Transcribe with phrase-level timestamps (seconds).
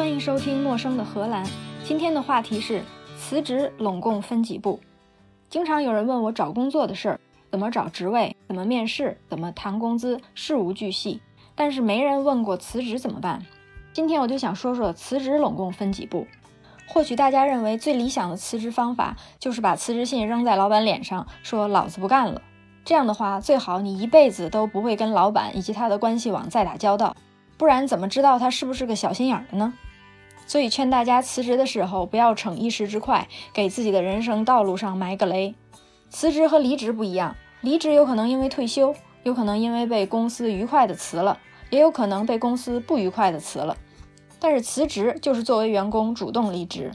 [0.00, 1.44] 欢迎收听《陌生的荷兰》。
[1.84, 2.82] 今天的话题是
[3.18, 4.80] 辞职拢共分几步。
[5.50, 11.20] 经常有人问我找工作的事儿，怎么找职位，怎么面试，怎么谈工资，事无巨细。
[11.54, 13.44] 但是没人问过辞职怎么办。
[13.92, 16.26] 今天我就想说说辞职拢共分几步。
[16.88, 22.40] 或许大家认为最理想的辞职方法就是把辞职信扔在老板脸上，说老子不干了。
[22.86, 27.14] 这样的话，最好你一辈子都不会跟老板以及他的关系网再打交道，
[27.58, 29.74] 不然怎么知道他是不是个小心眼儿的呢？
[30.50, 35.54] 所以劝大家辞职的时候不要逞一时之快，给自己的人生道路上埋个雷。
[36.08, 38.92] 辞职和离职不一样，离职有可能因为退休，
[39.22, 41.38] 有可能因为被公司愉快的辞了，
[41.70, 43.76] 也有可能被公司不愉快的辞了。
[44.40, 46.90] 但是辞职就是作为员工主动离职。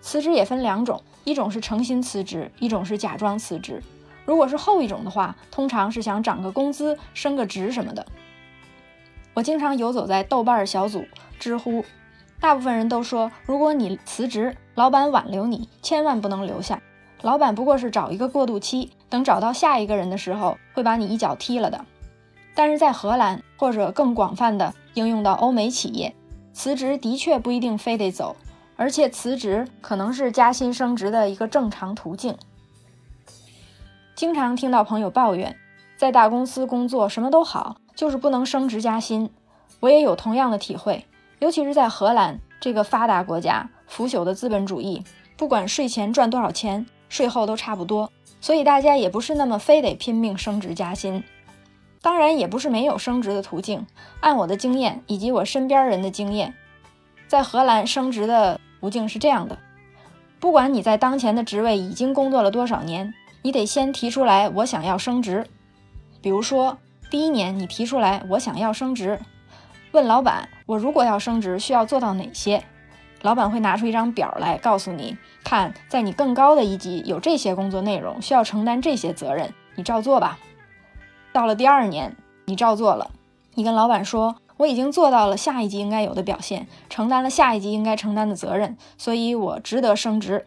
[0.00, 3.82] 辞职也分两种，一种是诚心辞职，一种是假装辞职。
[4.24, 8.06] 如果是后一种的话，通常是想涨个工资、升个职什么的。
[9.34, 11.04] 我经常游走在豆瓣小组、
[11.38, 11.84] 知乎。
[12.40, 16.82] 大部分人都说，如果你辞职，老板挽留你，千万不能留下。
[17.22, 21.84] 老板不过是找一个过渡期，等找到下一个人的时候，会把你一脚踢了的。
[22.54, 26.14] 但是在荷兰，或者更广泛的应用到欧美企业，
[26.52, 28.36] 辞职的确不一定非得走，
[28.76, 32.36] 而且辞职可能是加薪升职的一个正常途径。
[34.14, 35.56] 经常听到朋友抱怨，
[35.96, 39.30] 在大公司工作什么都好，就是不能升职加薪。
[39.80, 41.06] 我也有同样的体会。
[41.38, 45.02] 尤其是在荷兰这个发达国家，腐朽的资本主义，
[45.36, 48.10] 不管税前赚多少钱，税后都差不多，
[48.40, 51.22] 所以大家也不是那么非得拼命升职加薪。
[52.00, 53.86] 当然，也不是没有升职的途径。
[54.20, 56.54] 按我的经验以及我身边人的经验，
[57.26, 59.58] 在荷兰升职的途径是这样的：
[60.38, 65.46] 不管你在当前的职位已经工作了多少年，你得先提出来我想要升职。
[66.20, 66.76] 比如说，
[67.10, 69.18] 第一年你提出来我想要升职。
[69.94, 72.64] 问老板，我如果要升职，需要做到哪些？
[73.22, 80.40] 老板会拿出一张表来告诉你，看，在你更高的一级有这些工作内容，需要承担这些责任，你照做吧。
[81.32, 82.16] 到了第二年，
[82.46, 83.12] 你照做了，
[83.54, 90.44] 你跟老板说，我已经做到了下一级应该有的表现，承担了下一级应该承担的责任，所以我值得升职。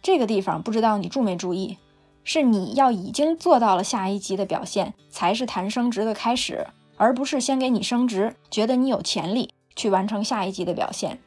[0.00, 1.78] 这个地方不知道你注没注意，
[2.22, 6.68] 是你要已经做到了下一级的表现，才是谈升职的开始。
[7.00, 11.18] 而不是先给你升职，觉得你有潜力去完成下一级的表现。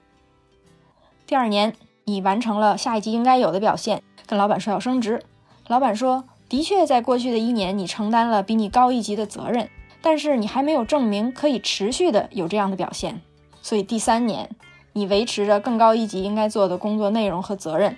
[1.26, 1.74] 第二年
[2.04, 5.24] 你完成了下一级应该有的表现，跟老板说要升职。
[5.68, 9.68] 老板说，的确在过去的一年你承担了比你高一级的责任，
[10.00, 13.20] 但是你还没有证明可以持续的有这样的表现。
[13.64, 14.52] 所以第三年
[14.92, 17.98] 你维持着更高一级应该做的工作内容和责任，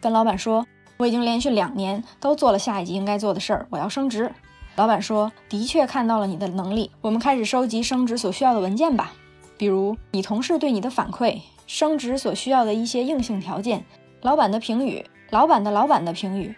[0.00, 0.64] 跟老板说，
[0.96, 4.32] 我已经连续两年都做了下一级应该做的事儿，我要升职。
[4.76, 9.12] 老板说：“的确看到了你的能力，我们开始收集升职所需要的文件吧，
[9.56, 13.84] 比如你同事对你的反馈，升职所需要的一些硬性条件，
[14.22, 16.54] 老板的评语，老板的老板的评语。”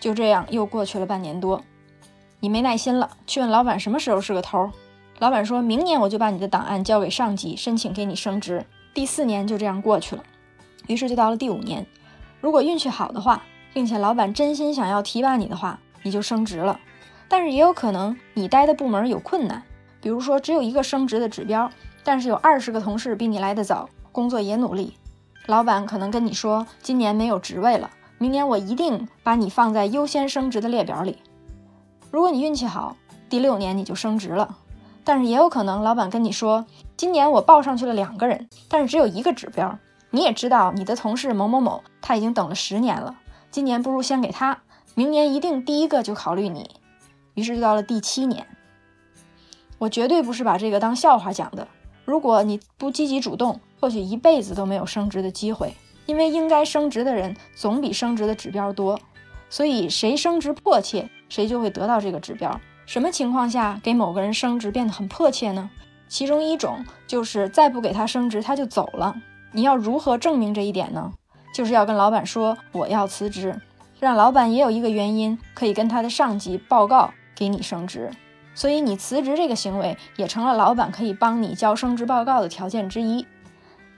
[0.00, 1.60] 就这样又过去了半年多，
[2.40, 4.70] 你没耐心了，去问老板什么时候是个头。
[5.18, 8.64] 老板说明年我就把你的档案交给上级，申请给你升职。
[8.94, 10.22] 第四年就这样过去了，
[10.86, 11.84] 于是就到了第五年，
[12.40, 13.42] 如果运气好的话，
[13.74, 16.78] 并且老板真心想要提拔你的话，你就升职了。
[17.28, 19.62] 但是也有可能你待的部门有困难，
[20.00, 21.70] 比如说只有一个升职的指标，
[22.02, 24.94] 但是有二十个同事比你来得早，工作也努力。
[25.46, 31.18] 老板可能跟你说，今年没有职位了，明年我一定把你放在优先升职的列表里。
[32.10, 32.96] 如果你运气好，
[33.28, 34.56] 第六年你就升职了。
[35.04, 39.78] 但是也有可能老板跟你说，今年我报上去了两个人，但是只有一个指标。
[40.10, 43.16] 你也知道你的同事某某某他已经等了十年了，
[43.50, 44.58] 今年不如先给他，
[44.94, 46.77] 明年一定第一个就考虑你。
[47.38, 48.44] 于是就到了第七年，
[49.78, 51.68] 我绝对不是把这个当笑话讲的。
[52.04, 55.72] 如果你不积极主动，或许一辈子都没有升职的机会。
[56.06, 58.98] 因为应该升职的人总比升职的指标多，
[59.50, 62.58] 所以谁升职迫切，谁就会得到这个指标。
[62.86, 65.70] 什么情况下给某个人升职变得很迫切呢？
[66.08, 69.14] 其中一种就是再不给他升职，他就走了。
[69.52, 71.12] 你要如何证明这一点呢？
[71.54, 73.60] 就是要跟老板说我要辞职，
[74.00, 77.12] 让老板也有一个原因可以跟他的上级报告。
[77.38, 78.10] 给你升职，
[78.52, 83.24] 所以你辞职这个行为也成了老板可以帮你交升职报告的条件之一。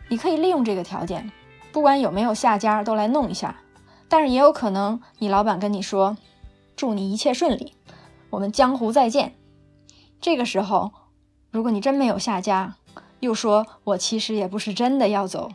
[0.09, 1.33] 你可以利用这个条件，
[1.73, 3.57] 不管有没有下家都来弄一下。
[4.11, 6.19] 但是也有可能你老板跟你说
[6.77, 7.75] ：“祝你一切顺利，
[8.29, 9.35] 我们江湖再见。”
[10.21, 10.91] 这个时候，
[11.51, 12.75] 如果你真没有下家，
[13.21, 15.51] 又说我其实也不是真的要走，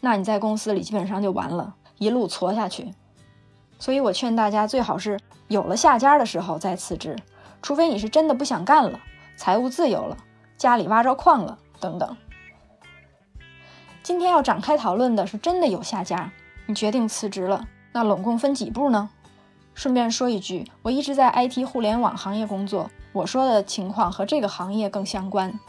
[0.00, 2.92] 那你在公司里基本上就完了，一路挫下去。
[3.78, 5.18] 所以我劝大家，最好是
[5.48, 7.16] 有了下家的时候再辞职，
[7.62, 9.00] 除非你是真的不想干了，
[9.36, 10.16] 财务自由了，
[10.56, 12.16] 家里挖着矿了等等。
[14.02, 16.32] 今天要展开讨论的是真的有下家，
[16.66, 19.10] 你决定辞职了，那拢共分几步呢？
[19.74, 25.60] 顺便说一句，我一直在 IT 互联网行业工作，我说的情况和这个行业更相关。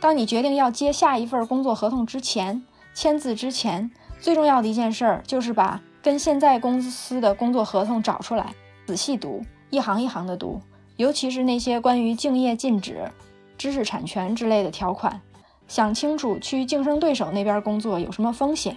[0.00, 3.90] 当你决定要接下一份工作合同之前，签字之前，
[4.20, 8.54] 最重要的一件事儿就是把跟现在公司的工作合同找出来，
[8.86, 10.60] 仔细读，一行一行的读，
[10.94, 13.10] 尤其是那些关于竞业禁止、
[13.58, 15.20] 知识产权之类的条款，
[15.66, 18.76] 想清楚去竞争对手那边工作有什么风险。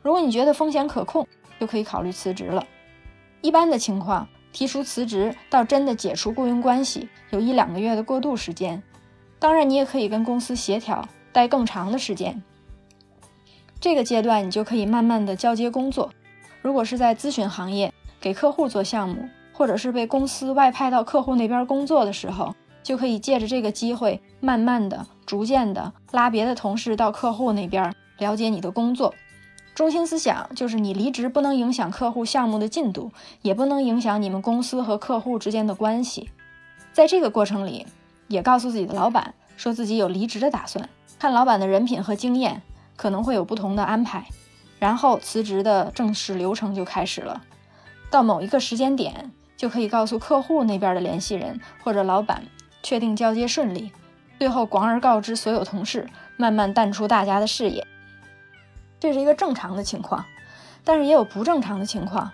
[0.00, 1.26] 如果你觉得风险可控，
[1.60, 2.66] 就可以考虑辞职了。
[3.42, 8.82] 一般的情况，提出辞职到真的解除雇佣关系，有一两个月的过渡时间。
[9.38, 12.42] 当然，你也可以跟公司协调待更长的时间。
[13.78, 16.10] 这个阶段，你就可以慢慢的交接工作。
[16.62, 29.14] 如果是在咨询行业，给客户做项目，或者是被公司外派到客户那边工作的时候，就可以借着这个机会，慢慢的、逐渐的拉别的同事到客户那边了解你的工作。
[29.74, 33.10] 中心思想就是你离职不能影响客户项目的进度，
[33.40, 36.28] 也不能影响你们公司和客户之间的关系。
[36.92, 37.86] 在这个过程里，
[38.28, 40.86] 也告诉自己的老板，说自己有离职的打算，
[41.18, 42.60] 看老板的人品和经验，
[42.96, 44.26] 可能会有不同的安排。
[44.80, 47.40] 然后辞职的正式流程就开始了。
[48.10, 52.42] 到某一个时间点，就可以告诉客户那边的联系人或者老板，
[52.82, 53.92] 确定交接顺利。
[54.40, 57.86] 最后广而告之所有同事，慢慢淡出大家的视野。
[58.98, 60.24] 这是一个正常的情况，
[60.82, 62.32] 但是也有不正常的情况，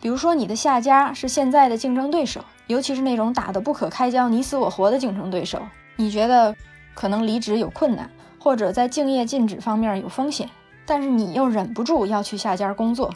[0.00, 5.60] 比如说你的下家是现在的竞争对手，尤其是那种打得不可开交、你死我活的竞争对手，
[5.96, 6.56] 你觉得
[6.94, 10.48] 可能离职有困难，或者在竞业禁止方面有风险，
[10.92, 13.10] 但是你又忍不住要去下家工作，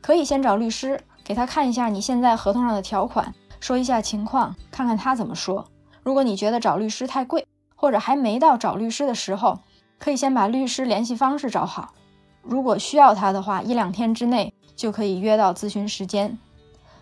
[0.00, 5.66] 可以先找律师给他看一下你现在合同上的条款，说一下情况，看看他怎么说。
[6.02, 9.58] 如果你觉得找律师太贵，或者还没到找律师的时候，
[9.98, 11.92] 可以先把律师联系方式找好。
[12.40, 16.38] 如果需要他的话，一两天之内就可以约到咨询时间。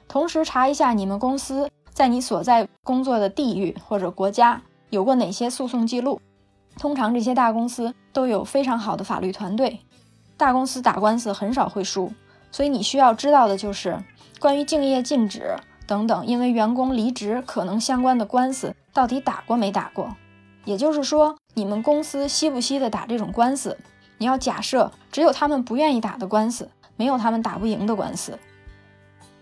[0.08, 6.20] 同时查一下你们公司在你所在工作的地域或者国家有过哪些诉讼记录。
[6.76, 9.80] 通常这些大公司都有非常好的法律团队，
[10.40, 12.12] 大公司打官司很少会输。
[12.50, 13.96] 所以你需要知道的就是
[14.40, 15.54] 关于竞业禁止
[15.86, 20.16] 等等，因为员工离职可能相关的官司到底打过没打过。
[20.64, 23.78] 也就是说，你们公司吸不吸的打这种官司？
[24.18, 28.38] 你要假设只有他们不愿意打的官司，没有他们打不赢的官司。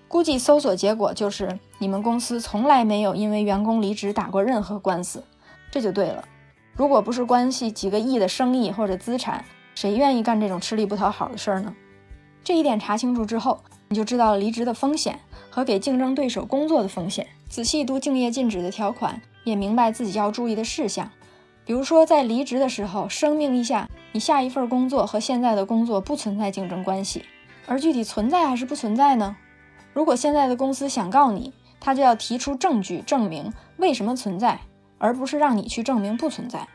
[0.06, 5.22] 估计搜索结果就是你们公司从来没有因为员工离职打过任何官司，
[5.70, 6.24] 这就对了。
[6.74, 9.44] 如果不是关系几个亿的生意或者资产，
[9.80, 11.72] 谁愿意干这种吃力不讨好的事儿呢？
[12.42, 15.20] 这一点查清楚之后，你就知道了离职的风险
[15.50, 17.28] 和给竞争对手工作的风险。
[17.48, 21.08] 仔细读竞业禁止的条款，也明白自己要注意的事项。
[21.64, 27.24] 比如说，在离职的时候声明一下，你下一份工作和现在的工作不存在竞争关系。
[27.68, 29.36] 而具体存在还是不存在呢？
[29.92, 34.58] 如果现在的公司想告你，他就要提出证据证明为什么存在，
[34.98, 36.66] 而不是让你去证明不存在。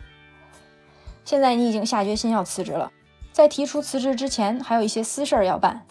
[1.25, 2.91] 现在你已经下决心要辞职了，
[3.31, 5.85] 在提出辞职之前，还有一些私事儿要办，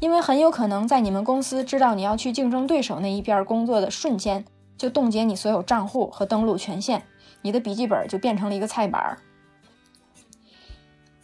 [0.00, 4.44] 因为很有可能在你们公司知道你要去竞争对手那一边工作的瞬间，
[4.76, 7.02] 就冻结你所有账户和登录权限。
[7.42, 9.18] 你的笔记本就变成了一个菜板儿。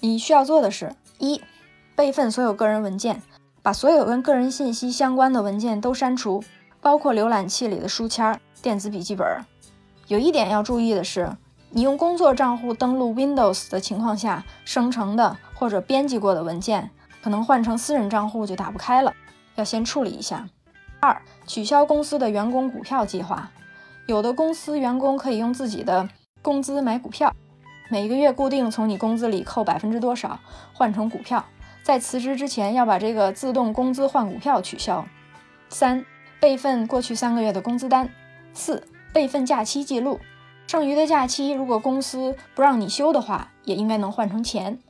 [0.00, 1.40] 你需要做的是：一、
[1.96, 3.22] 备份所有个人文件，
[3.62, 6.42] 把所有跟个人信息相关的文件都删除，
[6.80, 9.26] 包括浏览器里的书签、电子笔记本。
[10.06, 11.36] 有一点要注意的是，
[11.76, 16.88] 你用工作账户登录 Windows 的情况下生成的或者编辑过的文件，
[17.20, 19.12] 可能换成私人账户就打不开了，
[19.56, 20.48] 要先处理一下。
[21.00, 23.50] 二、取消公司的员工股票计划。
[24.06, 26.08] 有的公司员工可以用自己的
[26.42, 27.34] 工资买股票，
[27.90, 30.38] 每个月固定从你工资里扣百分之多少
[30.72, 31.44] 换成股票，
[31.82, 35.04] 在辞职之前要把这个自动工资换股票取消。
[35.70, 36.06] 三、
[36.38, 38.08] 备份过去三个月的工资单。
[38.52, 40.20] 四、备份假期记录，
[40.74, 44.80] 剩余的假期如果公司不让你休的话，也应该能换成钱。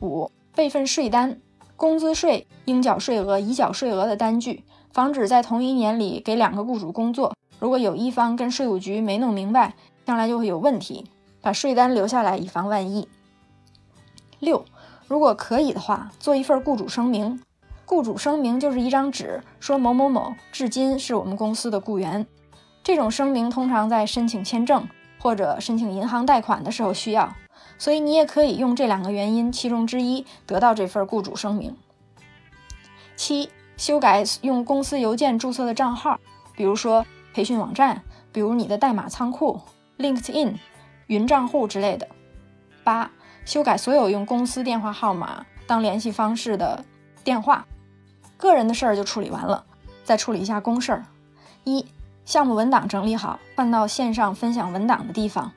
[0.00, 1.38] 五、备份税单，
[1.76, 7.36] 工资税应缴税额、已缴税额的单据，防止在同一年里给两个雇主工作。
[7.60, 9.74] 如果有一方跟税务局没弄明白，
[10.04, 11.06] 将来就会有问题。
[11.40, 13.06] 把税单留下来，以防万一。
[14.40, 14.64] 六，
[15.06, 17.40] 如果可以的话，做一份雇主声明。
[17.86, 22.26] 雇主声明就是一张纸，说某某某至今是我们公司的雇员。
[22.82, 24.84] 这种声明通常在申请签证
[25.22, 27.32] 或者申请银行贷款的时候需要，
[27.78, 31.76] 所以你也可以用这两个原因其中之一得到这份雇主声明。
[33.14, 36.18] 七，修改用公司邮件注册的账号，
[36.56, 37.06] 比如说。
[37.34, 39.58] 培训网站，比如你的代码仓库、
[39.96, 40.56] LinkedIn、
[41.06, 42.06] 云账户之类的。
[42.84, 43.10] 八、
[43.46, 46.84] 修改所有用公司电话号码当联系方式的
[47.24, 47.66] 电话。
[48.36, 49.64] 个人的事儿就处理完了，
[50.04, 51.06] 再处理一下公事儿。
[51.64, 51.86] 一、
[52.32, 55.52] 项目文档整理好，换到线上分享文档的地方。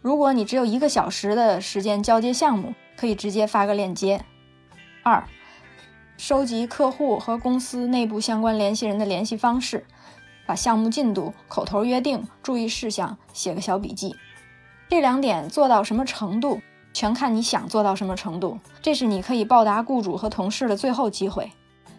[0.00, 4.24] 如果你只有一个小时的时间交接项目，可以直接发个链接。
[5.04, 5.22] 二、
[6.16, 9.86] 收集客户和公司内部相关联系人的联系方式，
[10.46, 14.16] 把项目进度、口头约定、注意事项写个小笔记。
[14.88, 16.60] 这两点做到什么程度，
[16.92, 18.58] 全看你想做到什么程度。
[18.82, 21.52] 这是你可以报答雇主和同事的最后机会。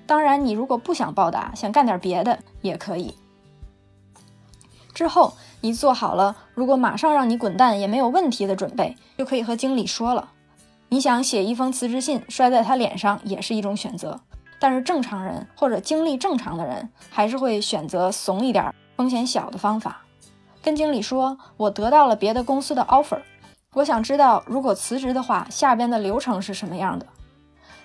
[0.05, 3.15] 当然，你如果不想报答，想干点别的也可以。
[4.95, 10.29] 之后你做好了，如果马上让你滚蛋也没有问题的准备，就可以和经理说了。
[10.89, 14.19] 你想写一封辞职信摔在他脸上也是一种选择，
[14.57, 20.01] 但是正常人或者精力正常的人还是会选择怂一点、风险小的方法。
[20.63, 23.19] 跟经理说，我得到了别的公司的 offer，
[23.73, 27.05] 我想知道如果辞职的话，下边的流程是什么样的。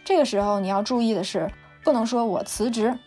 [0.04, 1.50] 这个时候你要注意的是。
[1.82, 2.98] 不能说我辞职，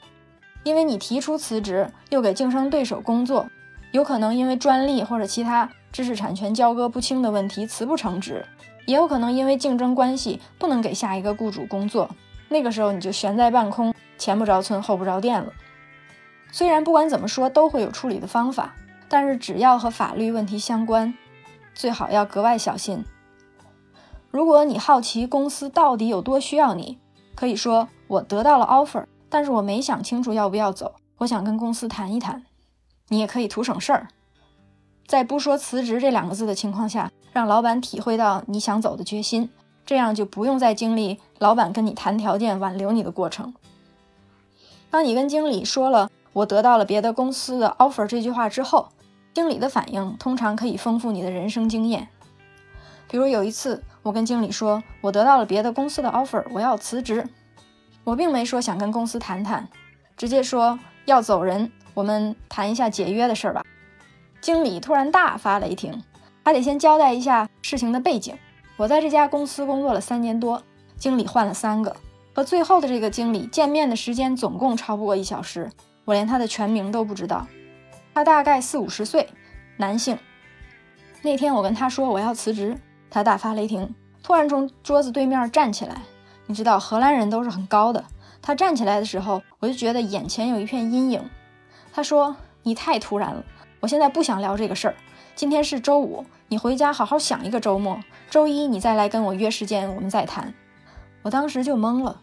[0.64, 3.46] 因为你提出辞职又给竞争对手工作，
[3.94, 8.46] 有可能因为专利或者其他知识产权交割不清的问题辞不成职，
[8.88, 12.10] 也有可能因为竞争关系不能给下一个雇主工作，
[12.50, 15.54] 那个时候你就悬在半空，前不着村后不着店了。
[16.52, 18.76] 虽然不管怎么说都会有处理的方法，
[19.08, 21.14] 但是只要和法律问题相关，
[21.76, 23.06] 最好要格外小心。
[24.32, 26.98] 如果你好奇公司到底有多需要你，
[27.36, 27.88] 可以说。
[28.08, 30.94] 我得到了 offer，但是我没想清楚要不要走。
[31.20, 32.44] 我想跟公司谈一谈。
[33.10, 34.08] 你也可以图省事儿，
[35.06, 39.50] 在不说辞职这两个字的情况下，让老板体会到你想走的决心，
[39.86, 43.54] 这样就不用再经历老板跟你谈条件挽留你的过程。
[44.90, 48.90] 当你跟经理说了我得到了别的公司的 offer 这句话之后，
[49.34, 52.08] 经理的反应通常可以丰富你的人生经验。
[53.10, 57.28] 比如有一次，我跟经理说我得到了别的公司的 offer，我要辞职。
[58.04, 59.68] 我并没说想跟公司谈谈，
[60.18, 63.64] 直接说要走人，我们谈一下解约的事儿吧。
[64.42, 66.04] 经理突然大发雷霆，
[66.44, 68.38] 还得先交代一下事情的背景。
[68.76, 70.62] 我在这家公司工作了三年多，
[70.98, 71.96] 经理换了三个，
[72.34, 75.70] 和最后的这个经理见面的时间总共超不过一小时，
[76.06, 77.48] 我连他的全名都不知道。
[78.14, 79.30] 他大概四五十岁，
[79.78, 80.18] 男性。
[81.22, 82.78] 那天我跟他说我要辞职，
[83.10, 86.02] 他大发雷霆，突然从桌子对面站起来。
[86.46, 88.04] 你知道荷兰人都是很高的。
[88.42, 91.24] 他站起来的时候，我就觉得眼前有一片阴影。
[91.96, 93.44] 他说：“你太突然了，
[93.80, 94.96] 我现在不想聊这个事儿。
[95.36, 98.00] 今天是周五，你回家好好想一个周末。
[98.32, 100.52] 周一你再来跟我约时间，我们再谈。”
[101.22, 102.20] 我当时就懵了，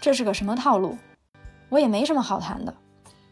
[0.00, 0.96] 这是个什么套路？
[1.68, 2.74] 我也没什么好谈的，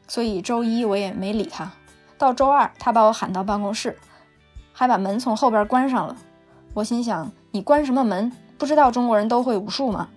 [0.07, 1.73] 所以周一我也没理他。
[2.19, 3.97] 到周二，他把我喊到办公室，
[4.75, 6.15] 还把门从后边关上了。
[6.75, 8.31] 我心想：你关什么门？
[8.59, 10.11] 不知道中国人都会武术吗？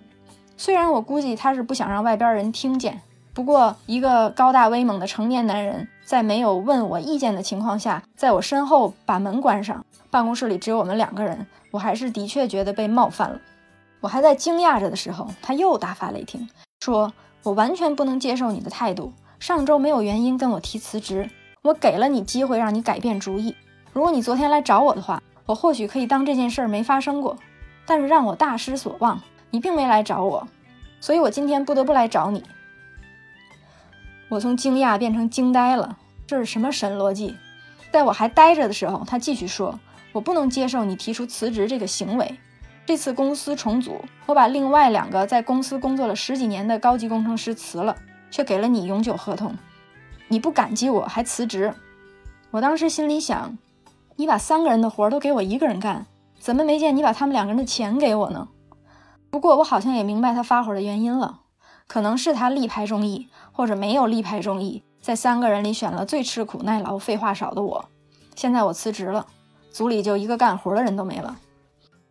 [0.58, 3.00] 虽然我估计他是不想让外边人听见，
[3.34, 13.40] 不过一个高大威猛的成年男人在没有问我意见的情况下，在我身后把门关上，办公室里只有我们两个人，我还是的确觉得被冒犯了。
[14.00, 16.46] 我还在惊讶着的时候，他又大发雷霆，
[16.80, 17.10] 说
[17.42, 19.12] 我完全不能接受你的态度。
[19.40, 21.30] 上周没有原因跟我提辞职，
[21.62, 23.56] 我给了你机会让你改变主意。
[23.94, 27.36] 如果你昨天来找我的话，我或许可以当这件事儿没发生过，
[27.86, 29.20] 但是让我大失所望。
[29.50, 30.46] 你并没来找我，
[31.00, 32.42] 所以我今天不得不来找你。
[34.32, 37.36] 我从惊讶变成惊呆了，这是什么神逻辑？
[37.92, 39.78] 在我还呆着的时候，他继续说
[40.12, 42.38] ：“我不能接受你提出辞职这个行为。
[42.86, 47.94] 这次公司重组，我把另外两个在公司工作了十几年的高级工程师辞了，
[48.30, 49.54] 却给了你永久合同。
[50.28, 51.74] 你不感激我还辞职？
[52.52, 53.58] 我当时心里想：
[54.16, 56.06] 你把三个人的活都给我一个人干，
[56.38, 58.48] 怎么没见你把他们两个人的钱给我呢？”
[59.28, 61.40] 不过我好像也明白他发火的原因了，
[61.92, 67.84] 可能是他力排众议，或者没有力排众议，在三个人里选了最吃苦耐劳、废话少的我。
[68.34, 69.26] 现在我辞职了，
[69.70, 71.36] 组里就一个干活的人都没了。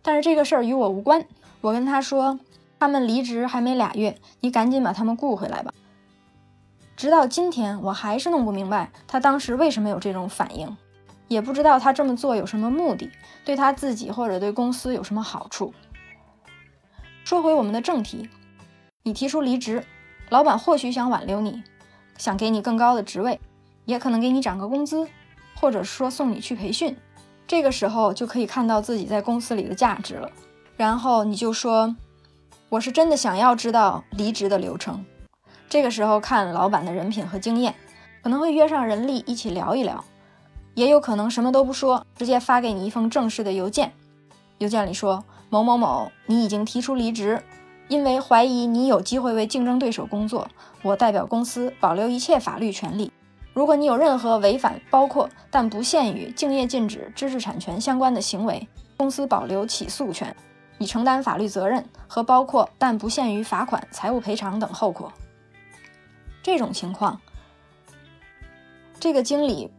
[0.03, 1.25] 但是这个事儿与我无关。
[1.61, 2.39] 我跟他说，
[2.77, 5.73] 他们离职还没俩月，你赶紧把他们雇回来吧。
[6.95, 10.77] 直到今天，我还是弄不明白他当时为什么有这种反应，
[11.27, 13.09] 也不知道他这么做有什么目的，
[13.43, 15.73] 对他自己或者对公司有什么好处。
[17.23, 18.29] 说回我们的正题，
[19.03, 19.83] 你提出离职，
[20.29, 21.63] 老板或许想挽留你，
[22.17, 23.39] 想给你更高的职位，
[23.85, 25.07] 也可能给你涨个工资，
[25.55, 26.95] 或者说送你去培训。
[27.47, 30.29] 这个时候就可以看到自己在公司里的价值了。
[30.77, 31.95] 然后你就说，
[32.69, 35.03] 我是真的想要知道离职的流程。
[35.67, 37.73] 这个时候看老板的人品和经验，
[38.21, 40.03] 可能会约上人力一起聊一聊，
[40.75, 43.91] 也有可能什么都不说，直接发给你一封正式的邮件。
[44.59, 45.23] 邮件里说。
[45.53, 47.43] 某某某，你已经提出离职，
[47.91, 50.47] 因为怀疑你有机会为竞争对手工作，
[50.81, 53.11] 我代表公司保留一切法律权利。
[53.53, 60.33] 如果你有任何违反包括但不限于竞业禁止、知识产权相关的行为，公司保留起诉权，
[60.77, 65.11] 以承担法律责任和包括但不限于罚款、财务赔偿等后果。
[66.41, 67.19] 这种情况，
[69.01, 69.69] 这个经理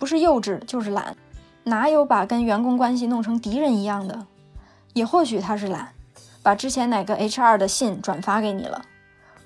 [0.00, 1.16] 不是幼稚就是懒，
[1.62, 4.26] 哪有把跟员工关系弄成敌人一样的？
[4.94, 5.92] 也或许他是懒，
[6.42, 8.82] 把之前哪个 HR 的信转发给你了。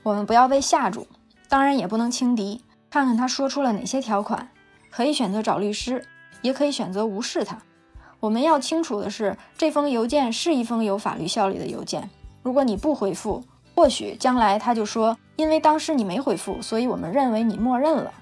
[0.03, 1.07] 我们不要被吓住，
[1.49, 2.63] 当然也不能轻敌。
[2.91, 4.49] 看看他说出了哪些条款，
[4.91, 6.05] 可以选择找律师，
[6.41, 7.59] 也可以选择无视他。
[8.21, 12.09] 我们要清楚的是，这封邮件是一封有法律效力的邮件。
[12.43, 18.13] 如果你不回复，或许将来他就说，因为当时你没回复，所以我们认为你默认了。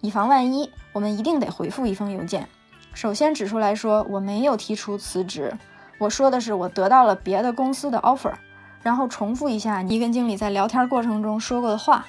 [0.00, 2.48] 以防万一，我们一定得回复一封邮件。
[2.94, 5.52] 首先指出来说，我没有提出辞职，
[6.00, 8.34] 我说的是我得到了别的公司的 offer。
[8.82, 12.06] 然后重复一下你跟经理在聊天过程中说过的话。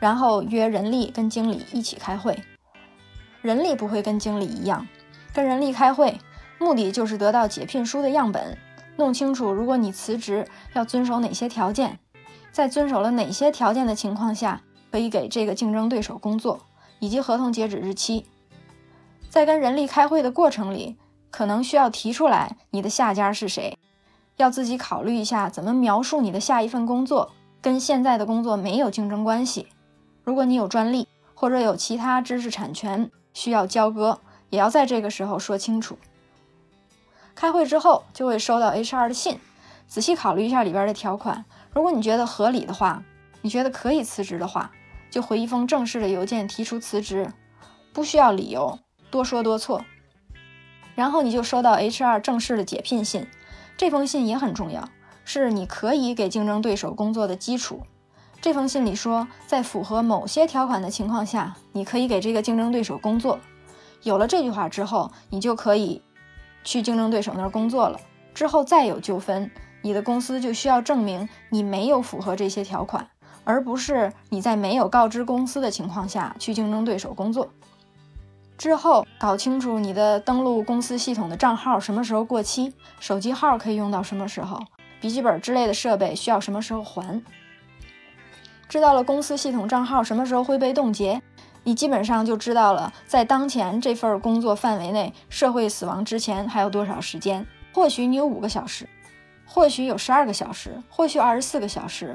[0.00, 2.40] 然后约人力跟经理一起开会，
[3.42, 4.86] 人力不会跟经理一样，
[5.34, 6.20] 跟人力开会，
[6.58, 8.56] 目的就是得到解聘书的样本，
[8.94, 11.98] 弄清楚如果你辞职要遵守哪些条件，
[12.52, 14.60] 在遵守了哪些条件的情况下，
[14.92, 16.60] 可以给这个竞争对手工作，
[17.00, 18.24] 以及合同截止日期。
[19.28, 20.96] 在跟人力开会的过程里，
[21.30, 23.78] 可能需要提出来你的下家是谁，
[24.36, 29.68] 要自己考虑一下怎么描述你的下一份工作，跟现在的工作没有竞争关系。
[30.24, 34.20] 如果你有专利或者有其他知识产权需要交割，
[34.50, 35.98] 也要在这个时候说清楚。
[37.34, 39.38] 开会之后就会收到 HR 的信，
[39.86, 41.44] 仔细考虑一下里边的条款。
[41.72, 43.02] 如果你觉得合理的话，
[43.42, 44.70] 你觉得可以辞职的话，
[45.10, 47.32] 就回一封正式的邮件提出辞职，
[47.92, 48.78] 不需要理由，
[49.10, 49.84] 多说多错。
[50.98, 53.24] 然后你就收到 HR 正式的解聘信，
[53.76, 54.88] 这封信也很重要，
[55.24, 57.82] 是你可以给竞争对手工作的基础。
[58.40, 63.38] 这封信里说，在符合某些条款的情况下，你可以给这个竞争对手工作。
[64.02, 66.02] 有了这句话之后，你就可以
[66.64, 68.00] 去竞争对手那儿工作了。
[68.34, 69.48] 之后再有纠纷，
[69.82, 73.08] 你的公司就需要证明你没有符合这些条款，
[73.44, 77.48] 而不是你在没有告知公司的情况下去竞争对手工作。
[78.58, 84.60] 之后搞清楚你的登录公司系统的账号什么时候过期，手机号可以用到什么时候，
[85.00, 87.22] 笔记本之类的设备需要什么时候还。
[88.68, 91.22] 知道了公司系统账号什么时候会被冻结，
[91.62, 97.46] 你基本上就知道了在当前这份工作范围内社会死亡之前还有多少时间。
[97.72, 98.88] 或许你有五个小时，
[99.46, 102.12] 或许有十二个小时，或许二十四个小时，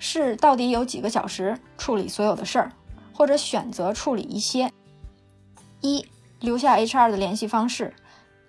[0.00, 2.72] 是到底有几个小时处理所有的事儿，
[3.14, 4.68] 或者选择处理一些。
[5.86, 6.08] 一
[6.40, 7.94] 留下 HR 的联系方式，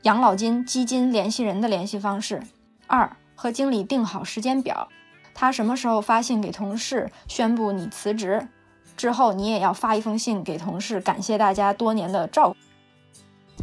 [0.02, 2.42] 养老金基金联系人的联系方式。
[2.88, 4.88] 二和经理定好时间表。
[5.34, 8.48] 他什么时候发信给同事宣布你辞职？
[8.96, 12.56] 之后你也要发一封信给同事，感谢大家多年的照顾。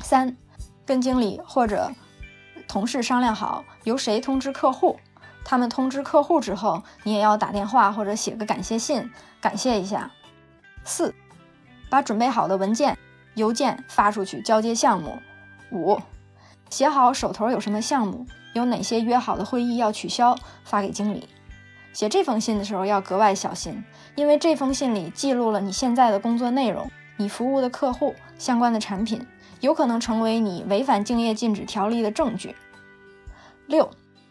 [0.00, 0.36] 三，
[0.86, 1.90] 跟经理或者
[2.68, 4.96] 同事商量好，由谁通知客户。
[5.44, 9.10] 他们通知客户之后，你也要打电话或者写个感谢信，
[9.40, 10.10] 感谢一下。
[10.84, 11.14] 四，
[11.90, 12.96] 把准备好的文件、
[13.34, 15.18] 邮件发出去交接项目。
[15.70, 16.00] 五，
[16.70, 21.28] 写好手头有什么项目，有哪些约好的会议要取消，发给经理。
[21.92, 23.84] 写这封信的时候要格外小心，
[24.16, 29.24] 因为这封信里记录了你现在的工作内容、你服务的客户、相关的产品，
[29.60, 32.56] 有可能成为你违反竞业禁止条例的证据。
[33.66, 33.88] 六，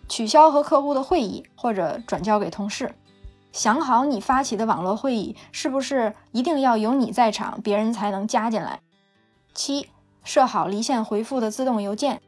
[0.09, 2.93] 取消和客户的会议或者转交给同事。
[3.53, 8.79] 想好你发起的网络会议是不是一定要有你在场，别人才能加进来。
[9.53, 9.89] 七，
[10.23, 12.21] 设好离线回复的自动邮件。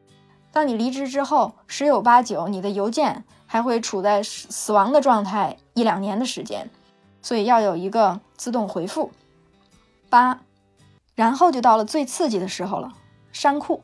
[0.51, 3.23] 当你离职之后，十有八九你的邮件。
[3.47, 6.69] 还会处在死亡的状态一两年的时间，
[7.21, 9.11] 所以要有一个自动回复。
[10.09, 10.41] 八，
[11.13, 12.91] 然后就到了最刺激的时候了，
[13.31, 13.83] 删库，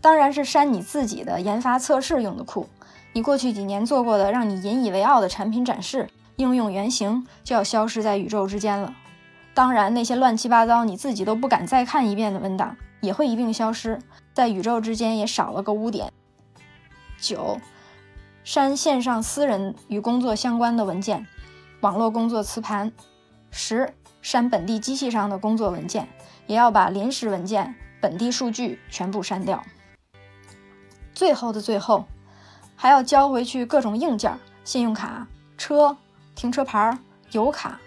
[0.00, 2.68] 当然是删你自己的研发测试用的库。
[3.12, 8.94] 你过去几年做过的让你引以为傲的产品展示、应用原型就要消失在宇宙之间了。
[9.56, 13.98] 当然，那些乱七八糟你自己都不敢再看一遍的文档也会一并消失，
[14.34, 16.12] 在宇宙之间也少了个污点。
[17.18, 17.58] 九。
[18.44, 21.26] 删线上私人与工作相关的文件，
[21.80, 22.92] 网络工作磁盘。
[23.50, 26.06] 十，删本地机器上的工作文件，
[26.46, 29.64] 也要把临时文件、本地数据全部删掉。
[31.14, 32.04] 最后的最后，
[32.76, 35.96] 还要交回去各种硬件，信用卡、车、
[36.34, 36.98] 停车牌、
[37.30, 37.80] 油卡。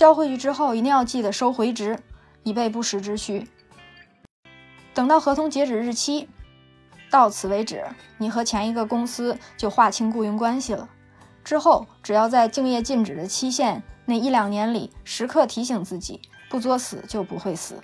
[0.00, 1.98] 交回去之后，一定要记得收回执，
[2.42, 3.46] 以备不时之需。
[4.94, 6.26] 等到合同截止日期。
[7.10, 7.84] 到此为止，
[8.16, 10.88] 你和前一个公司就划清雇佣关系了。
[11.44, 17.74] 之后，只要在竞业禁止的期限那一两年里，时刻提醒自己，不作死就不会死。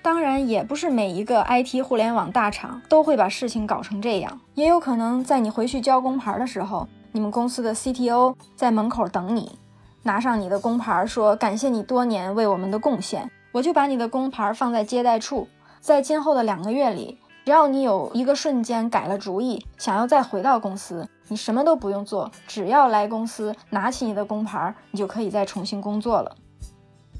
[0.00, 9.58] 当然，也不是每一个 IT 互联网大厂都会把事情搞成这样，也有可能在你回去交工牌的时候，你们公司的 CTO 在门口等你，
[10.02, 15.48] 拿上你的工牌，说感谢你多年为我们的贡献，我就把你的工牌放在接待处，
[15.80, 17.18] 在今后的两个月里。
[17.44, 26.36] 只要你有一个瞬间改了主意，想要再回到公司，你什么都不用做，只要来公司拿起你的工牌，你就可以再重新工作了。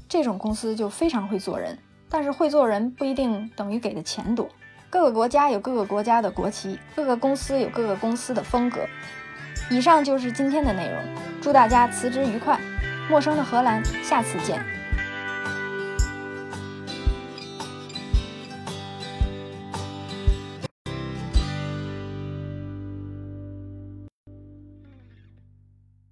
[0.07, 1.77] 这种公司就非常会做人，
[2.09, 4.47] 但是会做人不一定等于给的钱多。
[4.89, 8.79] 各个国家有各个国家的国旗，各个公司有各个公司的风格。
[9.69, 11.03] 以上就是今天的内容，
[11.41, 12.57] 祝大家辞职愉快。
[13.09, 14.82] 陌生的荷兰，下次见。